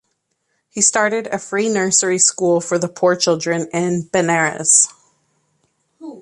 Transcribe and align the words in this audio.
He 0.67 0.81
started 0.81 1.27
a 1.27 1.37
free 1.37 1.69
nursery 1.69 2.17
school 2.17 2.59
for 2.59 2.79
the 2.79 2.87
poor 2.89 3.15
children 3.15 3.67
in 3.71 4.09
Benaras. 4.11 4.87